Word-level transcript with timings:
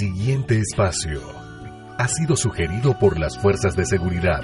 siguiente 0.00 0.58
espacio 0.58 1.20
ha 1.98 2.08
sido 2.08 2.34
sugerido 2.34 2.98
por 2.98 3.20
las 3.20 3.38
fuerzas 3.38 3.76
de 3.76 3.84
seguridad. 3.84 4.40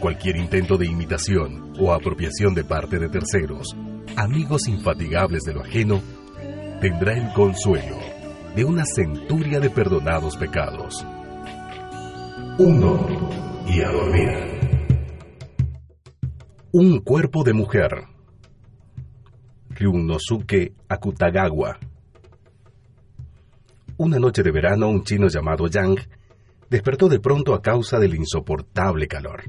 Cualquier 0.00 0.36
intento 0.36 0.76
de 0.76 0.84
imitación 0.84 1.72
o 1.80 1.94
apropiación 1.94 2.54
de 2.54 2.62
parte 2.62 2.98
de 2.98 3.08
terceros, 3.08 3.74
amigos 4.14 4.68
infatigables 4.68 5.44
de 5.44 5.54
lo 5.54 5.62
ajeno, 5.62 6.02
tendrá 6.82 7.16
el 7.16 7.32
consuelo 7.32 7.96
de 8.54 8.66
una 8.66 8.84
centuria 8.84 9.60
de 9.60 9.70
perdonados 9.70 10.36
pecados. 10.36 11.06
Uno 12.58 13.30
y 13.66 13.80
a 13.80 13.90
dormir. 13.92 15.08
Un 16.70 17.00
cuerpo 17.00 17.44
de 17.44 17.54
mujer. 17.54 18.08
Ryunosuke 19.70 20.74
Akutagawa. 20.86 21.78
Una 24.04 24.18
noche 24.18 24.42
de 24.42 24.50
verano, 24.50 24.88
un 24.88 25.04
chino 25.04 25.28
llamado 25.28 25.68
Yang 25.68 26.08
despertó 26.68 27.08
de 27.08 27.20
pronto 27.20 27.54
a 27.54 27.62
causa 27.62 28.00
del 28.00 28.16
insoportable 28.16 29.06
calor. 29.06 29.44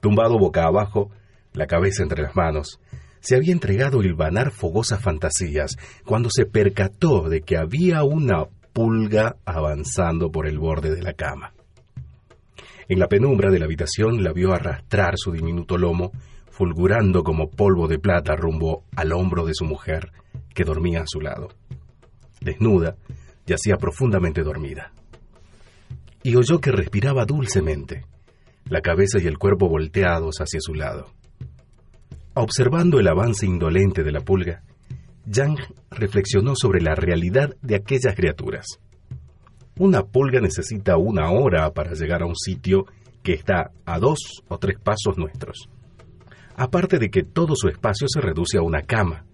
Tumbado 0.00 0.36
boca 0.36 0.64
abajo, 0.64 1.12
la 1.52 1.68
cabeza 1.68 2.02
entre 2.02 2.24
las 2.24 2.34
manos, 2.34 2.80
se 3.20 3.36
había 3.36 3.52
entregado 3.52 4.00
a 4.00 4.04
hilvanar 4.04 4.50
fogosas 4.50 5.00
fantasías 5.00 5.76
cuando 6.04 6.28
se 6.28 6.44
percató 6.44 7.28
de 7.28 7.42
que 7.42 7.56
había 7.56 8.02
una 8.02 8.46
pulga 8.72 9.36
avanzando 9.44 10.32
por 10.32 10.48
el 10.48 10.58
borde 10.58 10.92
de 10.92 11.02
la 11.02 11.12
cama. 11.12 11.52
En 12.88 12.98
la 12.98 13.06
penumbra 13.06 13.52
de 13.52 13.60
la 13.60 13.66
habitación 13.66 14.24
la 14.24 14.32
vio 14.32 14.52
arrastrar 14.52 15.14
su 15.14 15.30
diminuto 15.30 15.78
lomo, 15.78 16.10
fulgurando 16.50 17.22
como 17.22 17.48
polvo 17.48 17.86
de 17.86 18.00
plata 18.00 18.34
rumbo 18.34 18.86
al 18.96 19.12
hombro 19.12 19.46
de 19.46 19.54
su 19.54 19.66
mujer, 19.66 20.10
que 20.52 20.64
dormía 20.64 21.02
a 21.02 21.06
su 21.06 21.20
lado. 21.20 21.50
Desnuda, 22.40 22.96
yacía 23.50 23.76
profundamente 23.76 24.42
dormida. 24.42 24.92
Y 26.22 26.36
oyó 26.36 26.60
que 26.60 26.72
respiraba 26.72 27.24
dulcemente, 27.24 28.04
la 28.66 28.80
cabeza 28.80 29.18
y 29.20 29.26
el 29.26 29.38
cuerpo 29.38 29.68
volteados 29.68 30.36
hacia 30.40 30.60
su 30.60 30.74
lado. 30.74 31.06
Observando 32.34 33.00
el 33.00 33.08
avance 33.08 33.44
indolente 33.46 34.02
de 34.02 34.12
la 34.12 34.20
pulga, 34.20 34.62
Yang 35.26 35.58
reflexionó 35.90 36.54
sobre 36.56 36.80
la 36.80 36.94
realidad 36.94 37.56
de 37.60 37.76
aquellas 37.76 38.14
criaturas. 38.14 38.66
Una 39.78 40.02
pulga 40.02 40.40
necesita 40.40 40.96
una 40.96 41.30
hora 41.30 41.70
para 41.72 41.92
llegar 41.92 42.22
a 42.22 42.26
un 42.26 42.36
sitio 42.36 42.86
que 43.22 43.34
está 43.34 43.70
a 43.84 43.98
dos 43.98 44.18
o 44.48 44.58
tres 44.58 44.78
pasos 44.78 45.18
nuestros. 45.18 45.68
Aparte 46.56 46.98
de 46.98 47.10
que 47.10 47.22
todo 47.22 47.54
su 47.54 47.68
espacio 47.68 48.06
se 48.08 48.20
reduce 48.20 48.58
a 48.58 48.62
una 48.62 48.82
cama. 48.82 49.24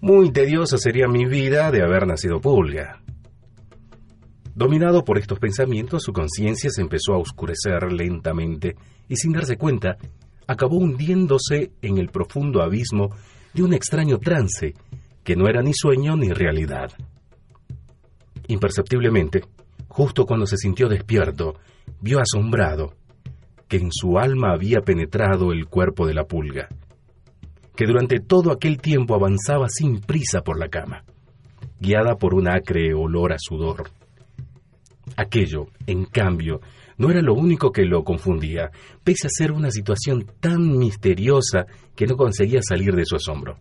Muy 0.00 0.30
tediosa 0.30 0.78
sería 0.78 1.08
mi 1.08 1.26
vida 1.26 1.72
de 1.72 1.82
haber 1.82 2.06
nacido 2.06 2.40
pulga. 2.40 3.02
Dominado 4.54 5.04
por 5.04 5.18
estos 5.18 5.40
pensamientos, 5.40 6.04
su 6.04 6.12
conciencia 6.12 6.70
se 6.70 6.82
empezó 6.82 7.14
a 7.14 7.18
oscurecer 7.18 7.92
lentamente 7.92 8.76
y 9.08 9.16
sin 9.16 9.32
darse 9.32 9.56
cuenta, 9.56 9.96
acabó 10.46 10.76
hundiéndose 10.76 11.72
en 11.82 11.98
el 11.98 12.08
profundo 12.08 12.62
abismo 12.62 13.10
de 13.54 13.62
un 13.64 13.74
extraño 13.74 14.18
trance 14.18 14.74
que 15.24 15.34
no 15.34 15.48
era 15.48 15.62
ni 15.62 15.72
sueño 15.74 16.16
ni 16.16 16.30
realidad. 16.30 16.92
Imperceptiblemente, 18.46 19.42
justo 19.88 20.26
cuando 20.26 20.46
se 20.46 20.56
sintió 20.56 20.88
despierto, 20.88 21.54
vio 22.00 22.20
asombrado 22.20 22.94
que 23.66 23.78
en 23.78 23.90
su 23.92 24.18
alma 24.18 24.52
había 24.52 24.80
penetrado 24.80 25.52
el 25.52 25.66
cuerpo 25.66 26.06
de 26.06 26.14
la 26.14 26.24
pulga, 26.24 26.68
que 27.78 27.86
durante 27.86 28.18
todo 28.18 28.50
aquel 28.50 28.78
tiempo 28.78 29.14
avanzaba 29.14 29.68
sin 29.68 30.00
prisa 30.00 30.40
por 30.42 30.58
la 30.58 30.68
cama, 30.68 31.04
guiada 31.78 32.16
por 32.16 32.34
un 32.34 32.48
acre 32.48 32.92
olor 32.92 33.32
a 33.32 33.36
sudor. 33.38 33.90
Aquello, 35.16 35.68
en 35.86 36.04
cambio, 36.04 36.60
no 36.96 37.08
era 37.08 37.22
lo 37.22 37.34
único 37.34 37.70
que 37.70 37.84
lo 37.84 38.02
confundía, 38.02 38.72
pese 39.04 39.28
a 39.28 39.30
ser 39.30 39.52
una 39.52 39.70
situación 39.70 40.26
tan 40.40 40.76
misteriosa 40.76 41.66
que 41.94 42.06
no 42.06 42.16
conseguía 42.16 42.58
salir 42.68 42.96
de 42.96 43.04
su 43.04 43.14
asombro. 43.14 43.58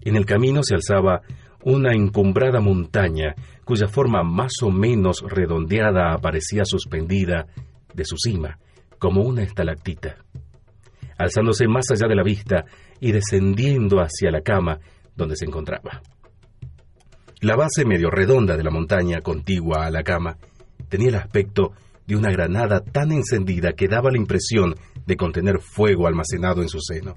En 0.00 0.16
el 0.16 0.24
camino 0.24 0.62
se 0.62 0.74
alzaba 0.74 1.20
una 1.64 1.92
encumbrada 1.92 2.62
montaña 2.62 3.34
cuya 3.66 3.86
forma 3.86 4.22
más 4.22 4.62
o 4.62 4.70
menos 4.70 5.22
redondeada 5.28 6.14
aparecía 6.14 6.64
suspendida 6.64 7.48
de 7.92 8.04
su 8.06 8.16
cima, 8.16 8.58
como 8.98 9.24
una 9.24 9.42
estalactita. 9.42 10.24
Alzándose 11.18 11.66
más 11.68 11.90
allá 11.90 12.08
de 12.08 12.14
la 12.14 12.22
vista 12.22 12.64
y 13.00 13.12
descendiendo 13.12 13.98
hacia 13.98 14.30
la 14.30 14.40
cama 14.40 14.78
donde 15.14 15.36
se 15.36 15.44
encontraba. 15.44 16.00
La 17.40 17.56
base 17.56 17.84
medio 17.84 18.10
redonda 18.10 18.56
de 18.56 18.64
la 18.64 18.70
montaña 18.70 19.20
contigua 19.20 19.86
a 19.86 19.90
la 19.90 20.02
cama 20.02 20.38
tenía 20.88 21.08
el 21.08 21.14
aspecto 21.16 21.72
de 22.06 22.16
una 22.16 22.30
granada 22.30 22.80
tan 22.80 23.12
encendida 23.12 23.72
que 23.72 23.86
daba 23.86 24.10
la 24.10 24.16
impresión 24.16 24.74
de 25.06 25.16
contener 25.16 25.60
fuego 25.60 26.06
almacenado 26.06 26.62
en 26.62 26.68
su 26.68 26.80
seno. 26.80 27.16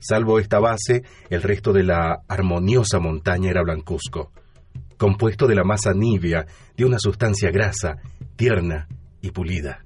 Salvo 0.00 0.38
esta 0.38 0.58
base, 0.58 1.02
el 1.30 1.42
resto 1.42 1.72
de 1.72 1.84
la 1.84 2.22
armoniosa 2.28 2.98
montaña 2.98 3.50
era 3.50 3.62
blancuzco, 3.62 4.32
compuesto 4.98 5.46
de 5.46 5.54
la 5.54 5.64
masa 5.64 5.94
nibia 5.94 6.46
de 6.76 6.84
una 6.84 6.98
sustancia 6.98 7.50
grasa, 7.50 7.96
tierna 8.36 8.88
y 9.22 9.30
pulida. 9.30 9.84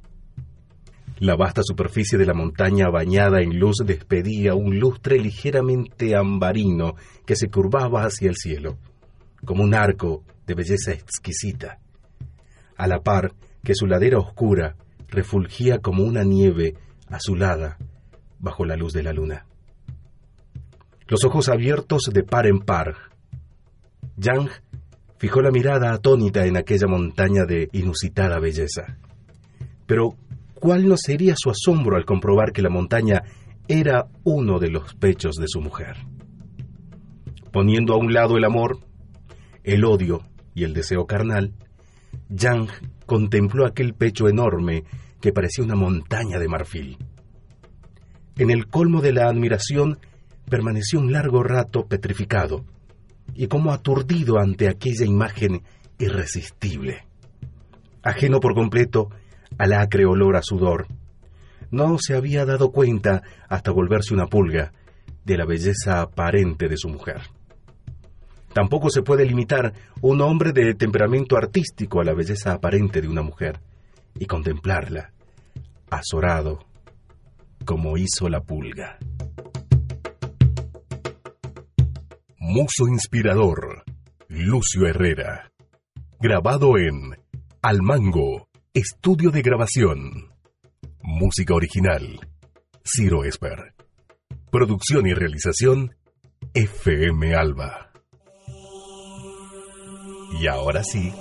La 1.20 1.34
vasta 1.34 1.62
superficie 1.64 2.16
de 2.16 2.26
la 2.26 2.34
montaña 2.34 2.90
bañada 2.90 3.40
en 3.40 3.58
luz 3.58 3.78
despedía 3.84 4.54
un 4.54 4.78
lustre 4.78 5.18
ligeramente 5.18 6.14
ambarino 6.14 6.94
que 7.26 7.34
se 7.34 7.48
curvaba 7.48 8.04
hacia 8.04 8.28
el 8.28 8.36
cielo, 8.36 8.78
como 9.44 9.64
un 9.64 9.74
arco 9.74 10.22
de 10.46 10.54
belleza 10.54 10.92
exquisita. 10.92 11.78
A 12.76 12.86
la 12.86 13.00
par, 13.00 13.32
que 13.64 13.74
su 13.74 13.86
ladera 13.86 14.18
oscura 14.18 14.76
refulgía 15.08 15.78
como 15.78 16.04
una 16.04 16.22
nieve 16.22 16.74
azulada 17.08 17.78
bajo 18.38 18.64
la 18.64 18.76
luz 18.76 18.92
de 18.92 19.02
la 19.02 19.12
luna. 19.12 19.46
Los 21.08 21.24
ojos 21.24 21.48
abiertos 21.48 22.02
de 22.12 22.22
par 22.22 22.46
en 22.46 22.60
par, 22.60 22.94
Yang 24.16 24.50
fijó 25.18 25.42
la 25.42 25.50
mirada 25.50 25.92
atónita 25.92 26.44
en 26.46 26.56
aquella 26.56 26.86
montaña 26.86 27.44
de 27.44 27.68
inusitada 27.72 28.38
belleza. 28.40 28.98
Pero, 29.86 30.16
¿cuál 30.58 30.88
no 30.88 30.96
sería 30.96 31.34
su 31.36 31.50
asombro 31.50 31.96
al 31.96 32.04
comprobar 32.04 32.52
que 32.52 32.62
la 32.62 32.70
montaña 32.70 33.22
era 33.66 34.08
uno 34.24 34.58
de 34.58 34.70
los 34.70 34.94
pechos 34.94 35.36
de 35.36 35.46
su 35.48 35.60
mujer? 35.60 35.96
Poniendo 37.52 37.94
a 37.94 37.96
un 37.96 38.12
lado 38.12 38.36
el 38.36 38.44
amor, 38.44 38.78
el 39.64 39.84
odio 39.84 40.22
y 40.54 40.64
el 40.64 40.74
deseo 40.74 41.06
carnal, 41.06 41.54
Yang 42.28 42.68
contempló 43.06 43.66
aquel 43.66 43.94
pecho 43.94 44.28
enorme 44.28 44.84
que 45.20 45.32
parecía 45.32 45.64
una 45.64 45.74
montaña 45.74 46.38
de 46.38 46.48
marfil. 46.48 46.98
En 48.36 48.50
el 48.50 48.68
colmo 48.68 49.00
de 49.00 49.12
la 49.12 49.28
admiración 49.28 49.98
permaneció 50.48 51.00
un 51.00 51.12
largo 51.12 51.42
rato 51.42 51.86
petrificado 51.86 52.64
y 53.34 53.48
como 53.48 53.72
aturdido 53.72 54.38
ante 54.38 54.68
aquella 54.68 55.04
imagen 55.04 55.62
irresistible. 55.98 57.04
Ajeno 58.02 58.40
por 58.40 58.54
completo 58.54 59.10
al 59.56 59.72
acre 59.72 60.04
olor 60.04 60.36
a 60.36 60.42
sudor, 60.42 60.86
no 61.70 61.96
se 61.98 62.16
había 62.16 62.44
dado 62.44 62.72
cuenta 62.72 63.22
hasta 63.48 63.70
volverse 63.70 64.14
una 64.14 64.26
pulga 64.26 64.72
de 65.24 65.36
la 65.36 65.44
belleza 65.44 66.00
aparente 66.00 66.68
de 66.68 66.76
su 66.76 66.88
mujer. 66.88 67.22
Tampoco 68.52 68.90
se 68.90 69.02
puede 69.02 69.24
limitar 69.24 69.72
un 70.00 70.20
hombre 70.20 70.52
de 70.52 70.74
temperamento 70.74 71.36
artístico 71.36 72.00
a 72.00 72.04
la 72.04 72.14
belleza 72.14 72.52
aparente 72.52 73.00
de 73.00 73.08
una 73.08 73.22
mujer 73.22 73.60
y 74.14 74.26
contemplarla, 74.26 75.12
azorado, 75.90 76.66
como 77.64 77.96
hizo 77.98 78.28
la 78.28 78.40
pulga. 78.40 78.98
Muso 82.38 82.88
Inspirador, 82.88 83.84
Lucio 84.28 84.86
Herrera. 84.86 85.52
Grabado 86.18 86.78
en 86.78 87.16
Almango, 87.60 88.47
Estudio 88.80 89.32
de 89.32 89.42
Grabación. 89.42 90.30
Música 91.02 91.52
original, 91.52 92.20
Ciro 92.84 93.24
Esper. 93.24 93.74
Producción 94.52 95.04
y 95.08 95.14
realización, 95.14 95.96
FM 96.54 97.34
Alba. 97.34 97.90
Y 100.40 100.46
ahora 100.46 100.84
sí, 100.84 101.12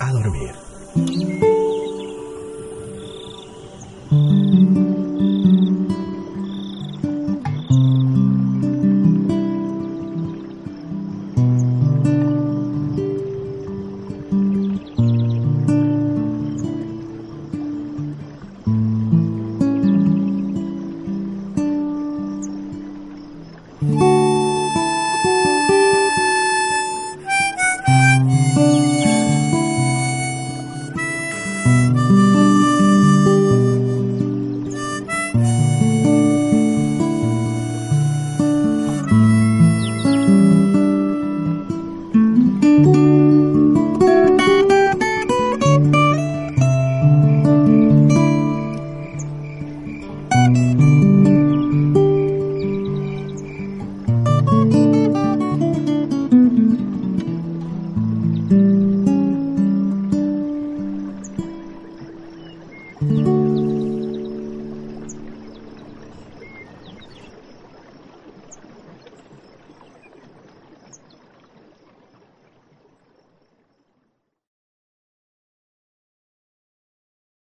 a 0.00 0.12
dormir. 0.12 1.81